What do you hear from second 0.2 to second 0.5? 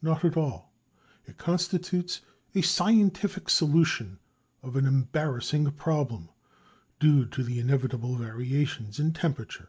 at